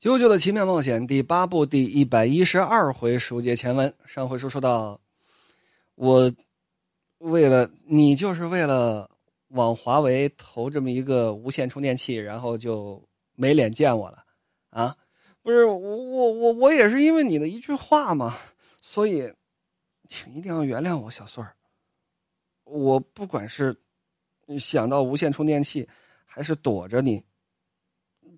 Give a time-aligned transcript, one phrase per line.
[0.00, 3.92] 啾啾的奇妙冒险》第八部第一百一十二回书接前文。
[4.06, 5.00] 上回书说到，
[5.96, 6.32] 我
[7.18, 9.10] 为了你，就是为了
[9.48, 13.02] 往华为投这么一个无线充电器，然后就
[13.34, 14.24] 没脸见我了
[14.70, 14.96] 啊！
[15.42, 18.38] 不是我我我我也是因为你的一句话嘛，
[18.80, 19.28] 所以
[20.06, 21.56] 请一定要原谅我，小孙儿。
[22.62, 23.76] 我不管是
[24.60, 25.88] 想到无线充电器，
[26.24, 27.20] 还是躲着你，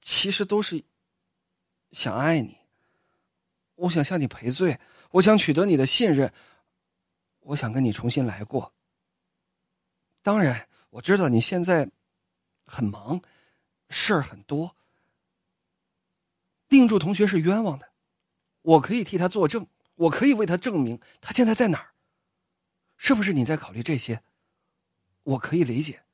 [0.01, 0.83] 其实都是。
[1.91, 2.59] 想爱你，
[3.75, 4.79] 我想向你赔罪，
[5.11, 6.33] 我想取得你的信任，
[7.41, 8.73] 我想跟你重新来过。
[10.23, 11.91] 当然，我知道你现在
[12.65, 13.21] 很忙，
[13.89, 14.77] 事儿很多。
[16.69, 17.91] 定住同学是冤枉的，
[18.63, 19.67] 我可以替他作证，
[19.97, 21.95] 我可以为他证明他现在在哪儿。
[22.97, 24.23] 是不是你在考虑这些？
[25.23, 26.05] 我可以理解，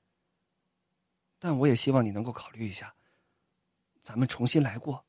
[1.39, 2.95] 但我也希望你能够考虑一下，
[4.01, 5.05] 咱们重新来过。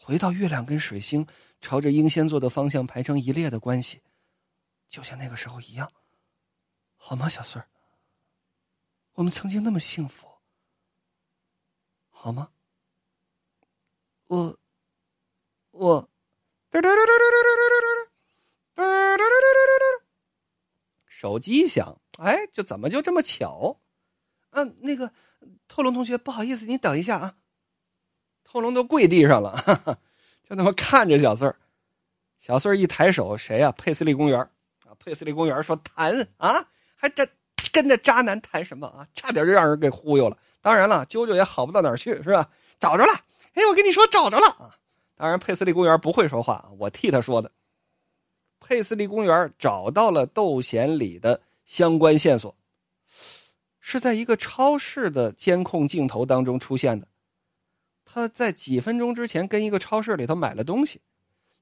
[0.00, 1.26] 回到月亮跟水星
[1.60, 4.00] 朝着英仙座的方向排成一列的关系，
[4.88, 5.90] 就像那个时候一样，
[6.96, 7.68] 好吗，小孙儿？
[9.14, 10.28] 我们曾经那么幸福，
[12.08, 12.50] 好吗？
[14.28, 14.56] 我，
[15.72, 16.08] 我，
[21.06, 23.80] 手机响，哎，就怎么就这么巧？
[24.50, 25.12] 嗯，那个
[25.66, 27.36] 透龙同学，不好意思，你等一下啊。
[28.50, 29.62] 后龙都跪地上了，
[30.48, 31.54] 就那么看着小四儿。
[32.38, 33.70] 小四儿一抬手，谁呀？
[33.72, 34.96] 佩斯利公园啊！
[34.98, 36.64] 佩斯利公园说谈啊，
[36.96, 37.28] 还这
[37.70, 39.06] 跟着渣男谈什么啊？
[39.14, 40.38] 差点就让人给忽悠了。
[40.62, 42.48] 当然了，啾啾也好不到哪儿去，是吧？
[42.80, 43.12] 找着了！
[43.52, 44.74] 哎，我跟你说，找着了啊！
[45.14, 47.52] 当然，佩斯利公园不会说话，我替他说的。
[48.60, 52.56] 佩斯利公园找到了窦贤礼的相关线索，
[53.78, 57.06] 是在一个超市的监控镜头当中出现的。
[58.10, 61.02] 他在几分钟之前跟一个超市里头买了东西，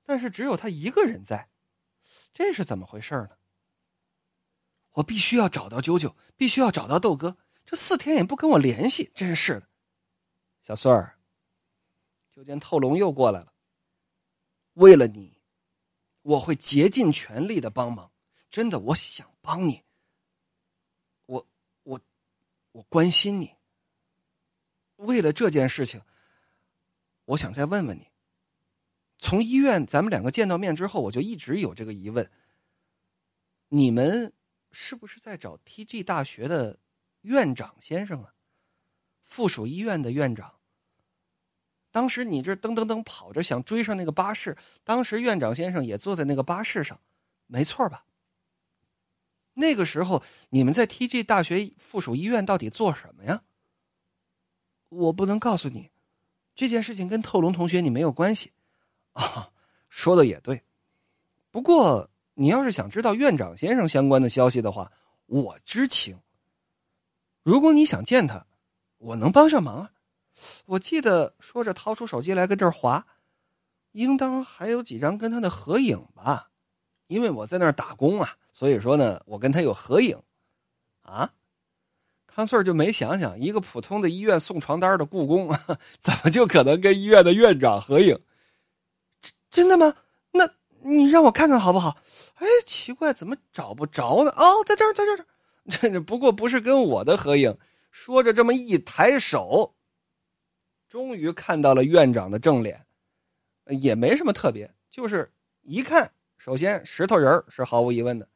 [0.04, 1.48] 但是只有他一个人在，
[2.32, 3.30] 这是怎么回事呢？
[4.92, 9.68] 我必须要找到啾啾，必须要找到豆哥，这四天也不跟我联系，真是的。
[10.62, 11.18] 小孙儿，
[12.30, 13.52] 就见透龙又过来了。
[14.74, 15.40] 为了你，
[16.22, 18.12] 我会竭尽全力的帮忙，
[18.48, 19.82] 真的，我想帮你，
[21.26, 21.44] 我
[21.82, 22.00] 我
[22.70, 23.52] 我关心你。
[24.94, 26.00] 为了这件事情。
[27.26, 28.08] 我想再问问你，
[29.18, 32.30] 从医院咱们两个见到面之后，我就一直有这个疑问：
[33.68, 34.32] 你们
[34.70, 36.78] 是不是在找 TG 大学的
[37.22, 38.34] 院长先生啊？
[39.22, 40.60] 附属医院的院长。
[41.90, 47.00] 当时你这噔噔噔跑着想追上那个巴士，当时院长先生也坐在那个巴士上，
[47.46, 48.04] 没错吧？
[49.54, 53.42] 那个时候你们在 TG 大学附属医院到底做什么呀？
[54.90, 55.90] 我不能告诉你。
[56.56, 58.50] 这件事情跟透龙同学你没有关系，
[59.12, 59.50] 啊，
[59.88, 60.64] 说的也对。
[61.52, 64.90] 不过你要是想知道院长先生相关的消息的话，
[65.26, 66.18] 我知情。
[67.44, 68.46] 如果你想见他，
[68.98, 69.92] 我能帮上忙啊。
[70.64, 73.06] 我记得说着掏出手机来跟这儿划，
[73.92, 76.50] 应当还有几张跟他的合影吧？
[77.06, 80.18] 因为我在那儿打工啊，所以说呢，我跟他有合影。
[81.02, 81.32] 啊？
[82.36, 85.48] 康顺就没想想，一个普通的医院送床单的故宫，
[85.98, 88.20] 怎么就可能跟医院的院长合影？
[89.50, 89.94] 真的吗？
[90.32, 90.46] 那
[90.82, 91.96] 你让我看看好不好？
[92.34, 94.30] 哎，奇怪，怎么找不着呢？
[94.32, 97.56] 哦，在这儿，在这儿，这 不过不是跟我的合影。
[97.90, 99.74] 说着，这么一抬手，
[100.86, 102.84] 终于看到了院长的正脸，
[103.64, 105.26] 也没什么特别，就是
[105.62, 108.28] 一看，首先石头人是毫无疑问的。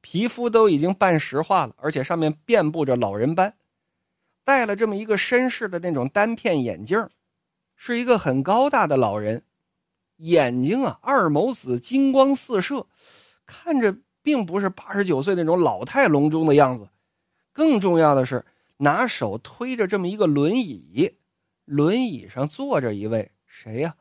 [0.00, 3.56] 皮肤都已经半石化了，而且上面遍布着老人斑，
[4.44, 7.08] 戴了这么一个绅士的那种单片眼镜，
[7.76, 9.44] 是一个很高大的老人，
[10.16, 12.86] 眼睛啊二眸子金光四射，
[13.46, 16.88] 看着并不是八十九岁那种老态龙钟的样子。
[17.52, 18.44] 更重要的是，
[18.78, 21.18] 拿手推着这么一个轮椅，
[21.64, 23.94] 轮椅上坐着一位谁呀？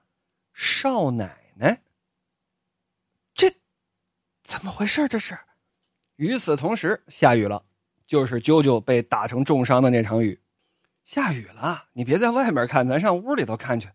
[0.53, 1.81] 少奶奶。
[3.33, 3.53] 这
[4.43, 5.07] 怎么回事？
[5.07, 5.37] 这是？
[6.19, 7.63] 与此同时，下雨了，
[8.05, 10.37] 就是啾啾被打成重伤的那场雨。
[11.05, 13.89] 下雨了，你别在外面看，咱上屋里头看去。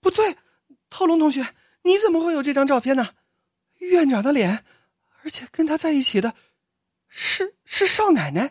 [0.00, 0.36] 不对，
[0.88, 1.46] 透龙同学，
[1.82, 3.10] 你怎么会有这张照片呢？
[3.78, 4.64] 院长的脸，
[5.22, 6.34] 而且跟他在一起的，
[7.08, 8.50] 是是少奶奶。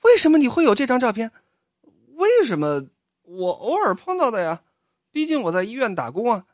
[0.00, 1.30] 为什么你会有这张照片？
[2.14, 2.86] 为什么？
[3.20, 4.62] 我偶尔碰到的呀。
[5.12, 6.46] 毕竟我在医院打工啊。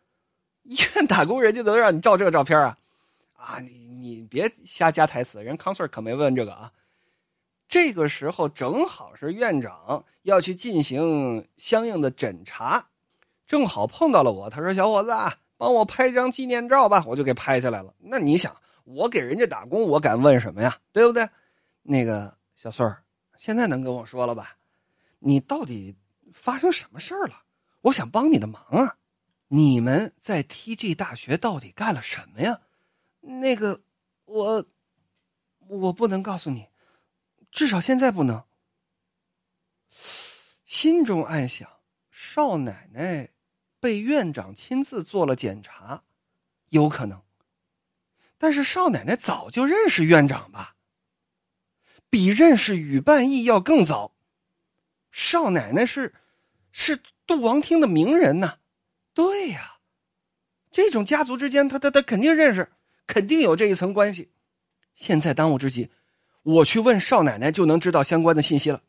[0.65, 2.77] 医院打工，人家能让你照这个照片啊？
[3.43, 3.91] 啊，你。
[4.03, 6.73] 你别瞎加台词，人康 Sir 可没问这个啊。
[7.69, 12.85] 这个时候正好是院长要去进行相应的诊查，
[13.47, 14.51] 正好碰到了我。
[14.51, 15.13] 他说：“小伙子，
[15.57, 17.95] 帮我拍张纪念照吧。”我就给拍下来了。
[18.01, 20.77] 那你想，我给人家打工，我敢问什么呀？
[20.91, 21.25] 对不对？
[21.83, 23.05] 那个小孙儿，
[23.39, 24.57] 现在能跟我说了吧？
[25.21, 25.95] 你到底
[26.33, 27.41] 发生什么事儿了？
[27.83, 28.97] 我想帮你的忙啊！
[29.47, 32.59] 你们在 TG 大学到底干了什么呀？
[33.23, 33.83] 那个，
[34.27, 34.67] 我，
[35.69, 36.69] 我不能告诉你，
[37.51, 38.45] 至少现在不能。
[40.65, 41.69] 心中暗想：
[42.11, 43.31] 少奶奶
[43.79, 46.03] 被院长亲自做了检查，
[46.71, 47.23] 有可能。
[48.39, 50.77] 但是少奶奶早就认识院长吧？
[52.11, 54.17] 比认识宇半义要更早。
[55.11, 56.15] 少奶奶是，
[56.73, 58.59] 是杜王厅的名人呐。
[59.15, 59.79] 对呀，
[60.71, 62.73] 这种家族之间，他他他肯定认识，
[63.07, 64.31] 肯定有这一层关系。
[64.95, 65.91] 现在当务之急，
[66.43, 68.83] 我去问少奶奶就能知道相关的信息了。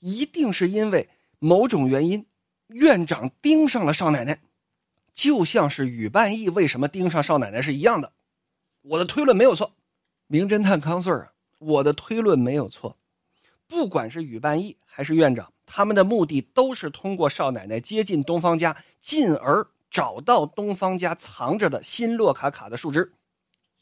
[0.00, 1.08] 一定是因为
[1.38, 2.26] 某种原因，
[2.68, 4.40] 院长盯上了少奶奶，
[5.12, 8.12] 就像是宇半义为什么盯上少奶奶是一样的。
[8.82, 9.74] 我的推论没有错，
[10.26, 11.32] 名侦探康 Sir 啊。
[11.58, 12.98] 我的推论没有错，
[13.66, 23.12] 不管是宇半义还是院长，他们的目的都是通过少奶奶接近东方家，进而找到东方家藏着的新洛卡卡的树枝。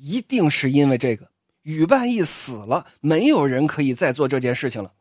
[0.03, 1.31] 一定是因为这个，
[1.63, 4.93] 宇半义死了，没有人可以再做这件事情了。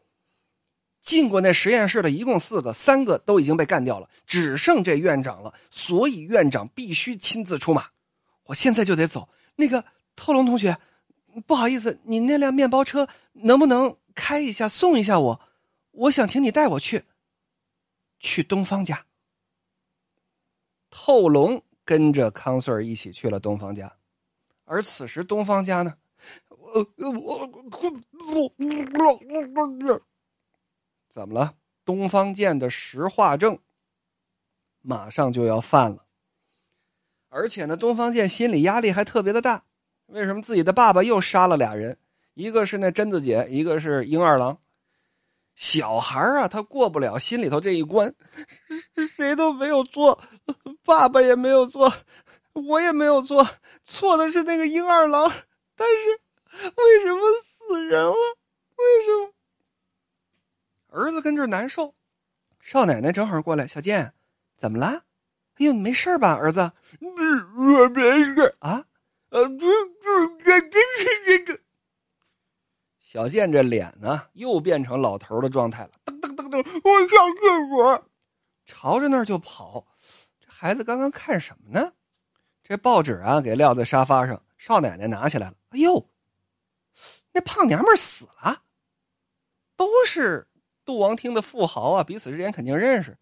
[1.01, 5.51] 进过那实验室的一共四个，三个都已经被干掉了，只剩这院长了。
[5.71, 7.87] 所以院长必须亲自出马。
[8.43, 9.27] 我现在就得走。
[9.55, 9.83] 那个
[10.15, 10.77] 透龙同学。
[11.47, 15.41] 不好意思，你那辆面包车能不能开一下送一下我？
[15.91, 17.05] 我想请你带我去，
[18.19, 19.05] 去东方家。
[20.89, 23.95] 透龙跟着康 Sir 一起去了东方家，
[24.71, 25.93] 而此时东方家呢，
[26.47, 27.91] 我我我
[31.09, 31.55] 怎么了？
[31.83, 33.59] 东方剑的石化症
[34.81, 36.05] 马上就要犯了，
[37.27, 39.65] 而且呢，东方剑心理压力还特别的大。
[40.05, 41.97] 为什么自己的爸爸又杀了俩人？
[42.33, 44.57] 一个是那贞子姐，一个是英二郎。
[45.53, 48.15] 小孩啊，他过不了心里头这一关，
[49.17, 50.17] 谁都没有错，
[50.85, 51.91] 爸爸也没有错，
[52.53, 53.47] 我也没有错，
[53.83, 55.31] 错的是那个英二郎。
[55.75, 56.19] 但是
[56.75, 58.13] 为什么死人了？
[58.13, 59.33] 为什么？
[60.89, 61.95] 儿子跟这难受，
[62.59, 63.65] 少奶奶正好过来。
[63.65, 64.13] 小健，
[64.57, 65.03] 怎么了？
[65.55, 66.71] 哎呦，你没事吧，儿子？
[66.99, 68.85] 我没事啊。
[69.29, 71.59] 呃，这这这真是这个。
[72.99, 75.91] 小健这脸呢，又变成老头的状态了。
[76.05, 78.05] 噔噔噔噔，我上厕所，
[78.65, 79.87] 朝着那儿就跑。
[80.39, 81.93] 这孩子刚刚看什么呢？
[82.71, 84.41] 这报纸啊，给撂在沙发上。
[84.57, 85.57] 少奶奶拿起来了。
[85.71, 86.07] 哎呦，
[87.33, 88.63] 那胖娘们死了。
[89.75, 90.47] 都是
[90.85, 93.17] 杜王厅的富豪啊，彼此之间肯定认识。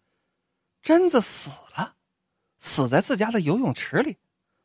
[0.82, 1.96] 贞子死了，
[2.58, 4.18] 死在自家的游泳池里。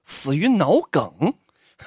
[0.04, 1.34] 死于脑梗，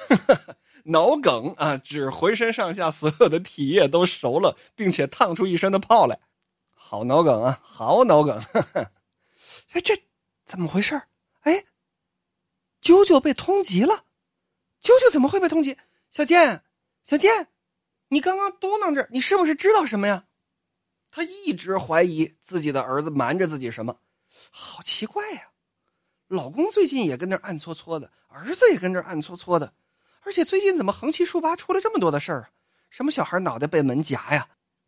[0.83, 6.19] 脑梗啊，指浑身上下所有的体液都熟了，并且烫出一身的泡来。
[6.73, 8.43] 好脑梗啊，好脑梗！
[9.71, 9.97] 哎，这
[10.43, 11.01] 怎么回事？
[12.79, 14.05] 哎，啾啾被通缉了。
[14.81, 15.77] 啾啾怎么会被通缉？
[16.09, 16.63] 小健，
[17.03, 17.47] 小健，
[18.07, 20.25] 你刚刚嘟囔着，你是不是知道什么呀？
[21.11, 23.99] 他一直怀疑自己的儿子瞒着自己什么，
[24.51, 25.49] 好奇怪呀。
[26.27, 29.73] 老公最近也跟那暗搓搓的，儿子也跟这暗搓搓的，
[30.21, 32.49] 而且最近怎么横七竖八出了这么多的事儿啊？
[32.89, 34.47] 什么小孩脑袋被门夹呀？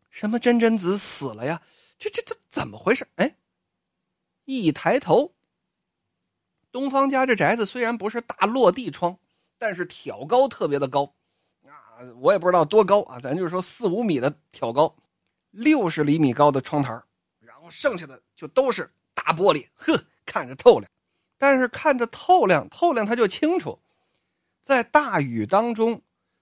[0.09, 1.61] 什么真真子死了呀？
[1.97, 3.07] 这这这怎么回事？
[3.15, 3.35] 哎，
[4.45, 5.33] 一抬头，
[6.71, 9.17] 东方家这宅子虽然不是大落地窗，
[9.57, 11.13] 但是挑高特别的高，
[11.65, 14.95] 啊，我也不知道多高啊，咱就说四五米的挑高，
[15.51, 16.99] 六十厘米高的窗台
[17.39, 20.89] 然后剩下的就都是大玻璃，呵，看着透亮。
[21.37, 23.79] 但是看着透亮，透亮他就清楚，
[24.61, 26.01] 在大雨当中，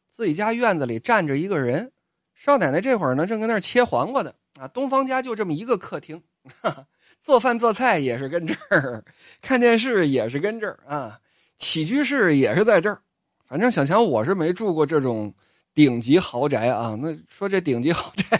[0.09, 1.91] 自己家院子里站着一个人。
[2.33, 4.33] 少奶奶这会儿呢，正跟那儿切黄瓜呢。
[4.59, 6.21] 啊，东方家就这么一个客厅，
[6.61, 6.87] 哈哈
[7.21, 9.03] 做饭做菜也是跟这儿，
[9.41, 11.19] 看电视也是跟这儿啊，
[11.57, 13.01] 起居室也是在这儿。
[13.47, 15.33] 反正小强我是没住过这种
[15.73, 16.97] 顶级豪宅啊。
[17.01, 18.39] 那说这顶级豪宅，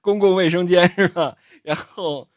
[0.00, 1.36] 公共卫生间是吧？
[1.62, 2.28] 然后。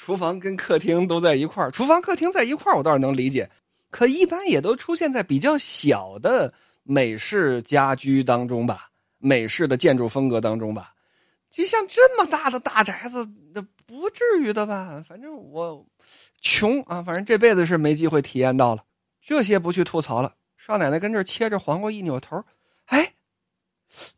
[0.00, 3.50] 厨房跟客厅都在一块儿，厨房客厅在一块儿，我倒是能理解。
[3.90, 10.94] 可一般也都出现在比较小的美式家居当中吧，美式的建筑风格当中吧。
[11.50, 13.28] 就像这么大的大宅子，
[13.62, 15.04] 不至于的吧？
[15.08, 15.86] 反正我
[16.40, 18.84] 穷啊，反正这辈子是没机会体验到了。
[19.20, 20.34] 这些不去吐槽了。
[20.56, 22.44] 少奶奶跟这切着黄瓜，一扭头，
[22.86, 23.14] 哎，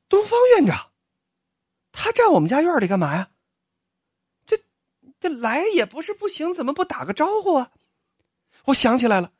[0.08, 0.90] 东方院长，
[1.92, 3.30] 他站我们家院里干嘛呀？
[4.46, 4.58] 这
[5.20, 7.70] 这来也不是不行，怎么不打个招呼啊？
[8.64, 9.32] 我想起来了，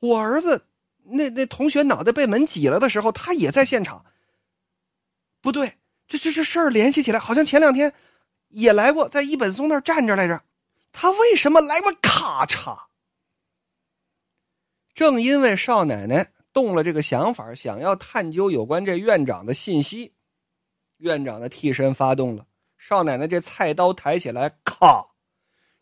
[0.00, 0.66] 我儿子
[1.04, 4.04] 那那同学脑袋被门挤了的时候，他也在现场。
[5.40, 7.92] 不对，这这这事儿联系起来，好像前两天
[8.48, 10.42] 也来过，在一本松那儿站着来着。
[10.92, 11.92] 他为什么来过？
[12.00, 12.78] 咔嚓！
[14.94, 20.14] 正因为少奶奶动了这个想法，想要探究有关这院长的信息，
[20.96, 22.46] 院长的替身发动了。
[22.78, 25.04] 少奶奶这菜刀抬起来，咔，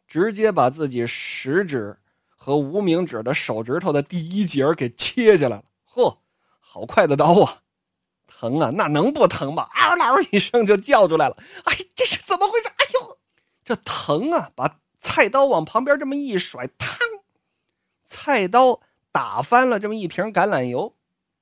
[0.08, 5.64] 直接把自己食指和无名指的手指头的第一节给切下来了。
[5.88, 6.18] 嚯，
[6.58, 7.60] 好快的刀啊！
[8.26, 9.68] 疼啊，那能不疼吗？
[9.74, 11.36] 嗷嗷一声就叫出来了。
[11.66, 11.76] 哎，
[12.44, 12.68] 怎么回事？
[12.68, 13.18] 哎呦，
[13.64, 14.50] 这疼啊！
[14.54, 16.98] 把菜刀往旁边这么一甩，嘡，
[18.04, 18.80] 菜刀。
[19.12, 20.96] 打翻了这么一瓶橄榄油，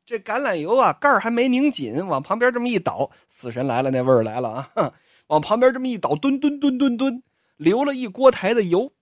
[0.05, 4.93] 这橄榄油啊盖儿还没拧紧，往旁边这么一倒，死神来了，那味儿来了啊！
[5.29, 7.23] 往旁边这么一倒，吨吨吨吨吨，
[7.57, 8.93] 流了一锅台的油，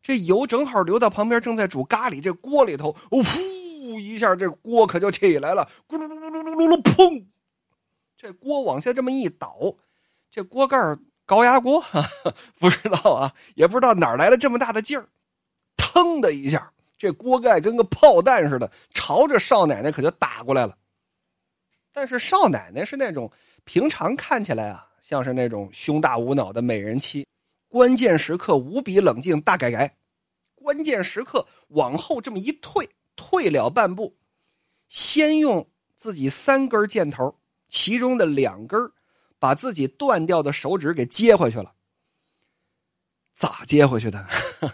[0.00, 7.26] 这油正好流到旁边正在煮咖喱这锅里头，呼一下，这锅可就起来了，咕噜噜噜噜噜噜，砰！
[8.16, 9.74] 这锅往下这么一倒，
[10.30, 10.78] 这锅盖
[11.32, 11.82] 高压锅，
[12.60, 15.08] 不知道啊，也不知道哪来的这么大的劲儿，
[15.78, 16.70] 腾的一下。
[16.98, 20.76] 这锅盖跟个炮弹似的，朝着少奶奶可就打过来了。
[21.90, 23.32] 但是少奶奶是那种
[23.64, 27.26] 平常看起来啊，像是那种胸大无脑的美人妻，
[27.66, 29.96] 关键时刻无比冷静，大改改。
[30.54, 32.86] 关键时刻往后这么一退，
[33.16, 34.14] 退了半步，
[34.86, 37.34] 先用自己三根箭头，
[37.68, 38.78] 其中的两根
[39.42, 41.72] 把自己断掉的手指给接回去了。
[43.34, 44.24] 咋接回去的？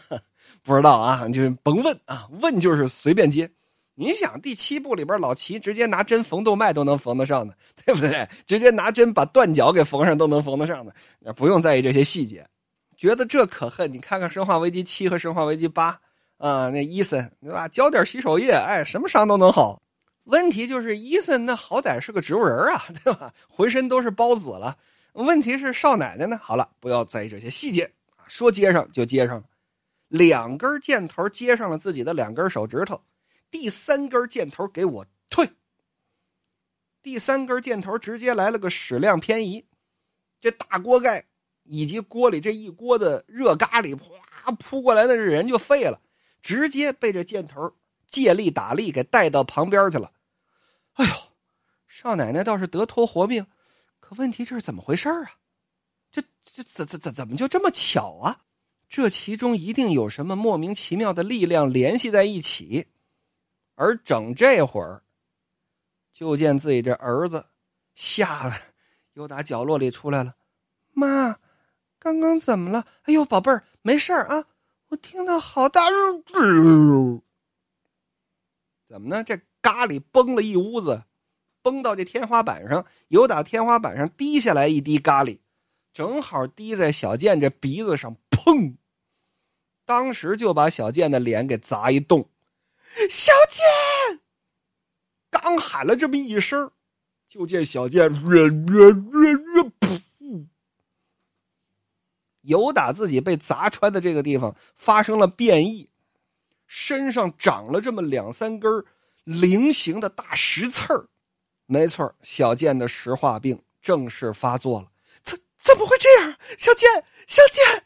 [0.63, 3.51] 不知道啊，就甭问啊，问就是随便接。
[3.95, 8.29] 你想第七部里边老齐直接拿针缝动脉都能缝得上的，对不对？
[8.47, 12.47] 直接拿针把断脚给缝上都能缝得上的，不用在意这些细节。
[12.99, 13.91] 觉得这可恨？
[13.91, 15.93] 你看看《生化危机七》和《生化危机八》
[16.37, 17.67] 啊，那伊森对吧？
[17.69, 19.81] 浇点洗手液，哎，什么伤都能好。
[20.29, 23.33] 问题就是伊森那好歹是个植物人啊， 对吧？
[23.49, 24.77] 浑身都是孢子了。
[25.15, 26.39] 问题是少奶奶呢？
[26.43, 29.45] 好了，不要在意这些细节啊，说接上就接上了。
[30.09, 33.01] 两根箭头接上了自己的两根手指头，
[33.51, 35.51] 第三根箭头给我退。
[37.03, 39.65] 第三根箭头直接来了个矢量偏移，
[40.41, 41.25] 这大锅盖
[41.65, 45.99] 以及锅里这一锅的热咖喱，哗扑过来的人就废了，
[46.43, 47.73] 直接被这箭头
[48.07, 50.13] 借力打力给带到旁边去了。
[50.99, 51.15] 哎呦，
[51.89, 53.47] 少奶奶倒是得脱活命，
[53.99, 55.33] 可问题这是怎么回事啊？
[56.11, 58.43] 这这怎怎怎怎么就这么巧啊？
[58.89, 62.89] 这其中一定有什么莫名其妙的力量联系在一起，
[63.75, 65.03] 而整这会儿，
[66.11, 67.47] 就见自己这儿子
[67.95, 68.57] 吓得
[69.13, 70.37] 又打角落里出来了。
[70.93, 71.39] 妈，
[71.99, 72.87] 刚刚怎么了？
[73.03, 74.47] 哎呦，宝贝儿，没事啊！
[74.89, 75.83] 我听到好大，
[78.87, 79.23] 怎么呢？
[79.23, 81.05] 这咖喱崩了一屋子，
[81.63, 85.39] 崩到这天花板上，有打天花板上滴下来一滴咖喱，
[85.93, 88.17] 正好滴在小健这鼻子上。
[88.31, 88.77] 砰！
[89.85, 92.31] 当时就把小健的脸给砸一洞。
[93.11, 94.21] 小健
[95.29, 96.71] 刚喊了这么一声，
[97.29, 98.11] 就见小健
[102.43, 105.91] 有打自己被砸穿的这个地方发生了变异，
[106.67, 108.85] 身上长了这么两三根
[109.29, 111.07] 菱形的大石刺儿。
[111.67, 114.91] 没错，小健的石化病正式发作了。
[115.23, 116.39] 怎怎么会这样？
[116.57, 116.89] 小健，
[117.27, 117.85] 小健！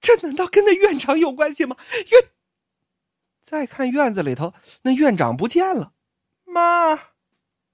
[0.00, 1.76] 这难道跟那院长有关系吗？
[2.12, 2.30] 院，
[3.42, 5.92] 再看院子里头，那院长不见了。
[6.44, 6.96] 妈，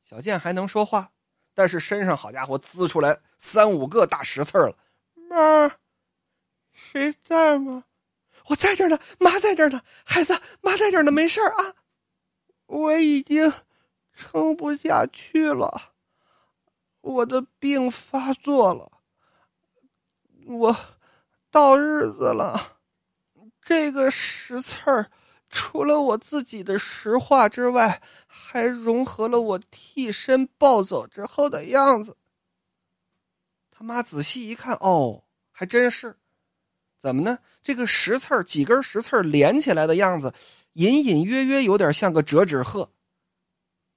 [0.01, 1.13] 小健还能说话，
[1.53, 4.77] 但是身上好家伙滋出来三五个大石刺儿了。
[5.29, 5.77] 妈，
[6.73, 7.85] 谁在吗？
[8.47, 11.75] 我在这儿呢，妈在这儿呢，孩子，妈在这儿呢，没事啊。
[12.73, 13.53] 我已经
[14.15, 15.93] 撑不下去了，
[17.01, 18.91] 我的病发作了，
[20.47, 20.77] 我。
[21.51, 22.79] 到日子了，
[23.61, 25.11] 这个石刺儿
[25.51, 32.17] 除了我自己的石化之外，还融合了我替身暴走之后的样子。
[33.71, 36.17] 他妈仔细一看，哦，还真是，
[37.03, 37.37] 怎么呢？
[37.65, 40.33] 这个石刺儿几根石刺儿连起来的样子，
[40.75, 42.93] 隐隐约约有点像个折纸鹤。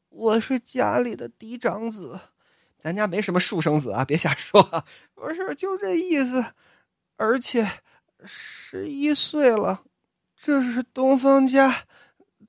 [0.10, 2.20] 我是家里的嫡长子，
[2.80, 4.60] 咱家没什么庶生子啊，别瞎说。
[4.60, 4.84] 啊
[5.14, 6.44] 不是，就这意思。
[7.16, 7.70] 而且，
[8.26, 9.84] 十一岁了，
[10.36, 11.86] 这是东方家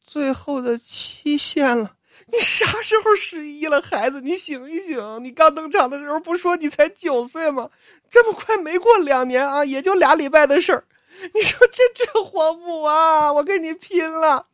[0.00, 1.95] 最后的期限了。
[2.26, 4.20] 你啥时候十一了，孩子？
[4.20, 5.24] 你醒一醒！
[5.24, 7.70] 你刚登场的时候不说你才九岁吗？
[8.10, 10.84] 这么快没过两年啊，也就俩礼拜的事儿。
[11.32, 14.48] 你说这这荒木啊，我跟你拼了！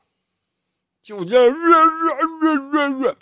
[1.03, 3.17] 就这样越越越越越，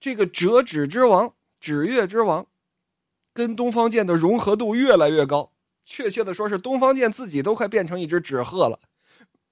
[0.00, 2.46] 这个折纸之王、纸月之王，
[3.34, 5.52] 跟东方剑的融合度越来越高。
[5.84, 8.80] 确切的说，是东方剑自己都快变成一只纸鹤了。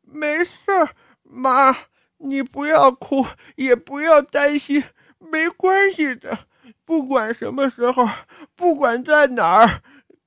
[0.00, 1.76] 没事儿妈，
[2.18, 4.82] 你不要哭，也不要担心，
[5.18, 6.46] 没关系的。
[6.84, 8.06] 不管什么时候，
[8.54, 9.82] 不管在哪儿，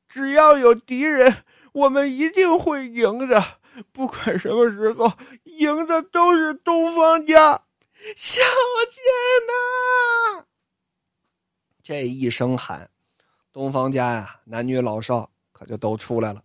[0.08, 3.44] 只要有敌人，我们一定会赢的。
[3.92, 5.14] 不管什么时候，
[5.44, 7.62] 赢的都是东方家。
[8.16, 8.42] 小
[8.92, 9.04] 剑
[9.48, 10.46] 呐！
[11.84, 12.90] 这一声喊，
[13.52, 15.30] 东方家呀，男女老少。
[15.52, 16.44] 可就都出来了，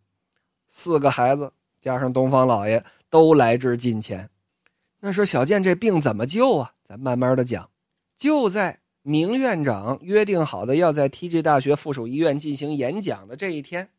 [0.66, 4.26] 四个孩子加上东方老爷都来至近前。
[5.04, 6.74] 那说小健这病怎么救啊？
[6.84, 7.68] 咱慢慢的讲。
[8.16, 13.90] 就在明院长约定好的要在 TG 大学附属医院进行演讲的这一天，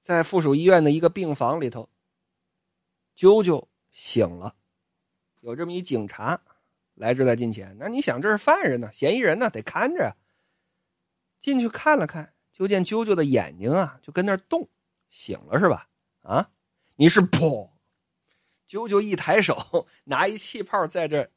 [0.00, 1.88] 在附属医院的一个病房里头，
[3.18, 4.54] 啾啾醒了，
[5.40, 6.40] 有这么一警察
[6.94, 7.76] 来至在近前。
[7.80, 10.14] 那你想，这是犯人呢，嫌疑人呢，得看着。
[11.40, 12.32] 进去看了看。
[12.52, 14.68] 就见啾啾的眼睛啊，就跟那动，
[15.10, 15.88] 醒了是吧？
[16.22, 16.48] 啊，
[16.94, 17.68] 你是不？
[18.68, 21.28] 啾啾一抬手， 拿一气泡在这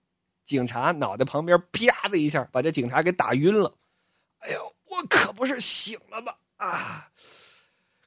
[0.44, 3.76] 警察脑袋旁边啪的一下，把这警察给打晕了。
[4.40, 6.34] 哎呦，我可不是醒了吗？
[6.58, 7.10] 啊，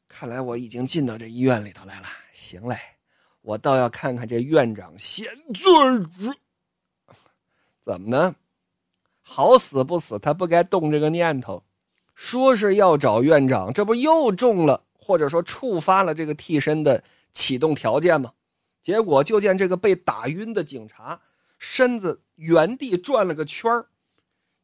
[0.09, 2.07] 看来我已经进到这医院里头来了。
[2.33, 2.77] 行嘞，
[3.43, 5.25] 我倒要看看这院长现
[5.55, 6.11] 在
[7.83, 8.35] 怎么呢？
[9.21, 11.63] 好死不死，他不该动这个念头。
[12.15, 17.03] 说是要找院长，这不又中了，或者说触发了这个替身的
[17.33, 18.33] 启动条件吗？
[18.83, 21.21] 结果就见这个被打晕的警察
[21.59, 23.73] 身子原地转了个圈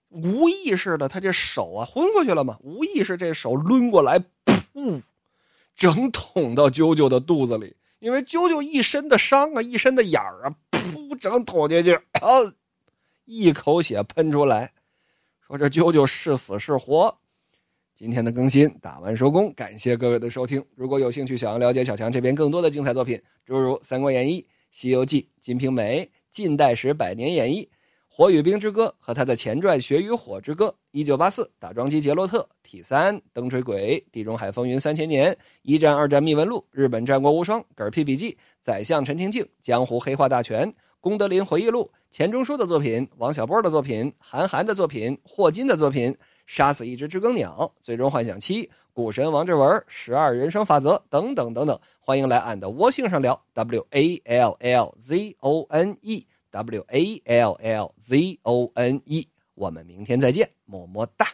[0.08, 5.02] 无意识的他这手啊昏过去了嘛，无意识这手抡过来，噗，
[5.76, 12.20] 整捅到啾啾的肚子里，因为啾啾一身的伤啊，一身的眼儿啊，噗，整捅进去，啊，
[13.26, 14.72] 一口血喷出来，
[15.46, 17.17] 说这啾啾是死是活。
[17.98, 20.64] 今天的更新打完收工，感谢各位的收听。
[20.76, 27.64] 如果有兴趣想要了解小强这边更多的精彩作品，诸如《三国演义》《西游记》《金瓶梅》《近代史百年演义》
[28.06, 35.32] 《火与冰之歌》和他的前传《雪与火之歌》《一九八四》《打桩机杰洛特》《T 三》《灯锤鬼》《地中海风云三千年》
[35.62, 38.30] 《一战二战秘闻录》《日本战国无双》《嗝屁笔记》
[38.60, 40.68] 《宰相陈廷敬》《江湖黑话大全》
[41.00, 46.16] 《功德林回忆录》钱钟书的作品、王小波的作品、韩寒的作品、霍金的作品。
[46.48, 61.28] 杀死一只知更鸟，最终幻想七，股神王志文，十二人生法则等等等等，欢迎来俺的窝性上聊，w a l l z o n e，w a l l z o n e，我们明天再见，么么哒。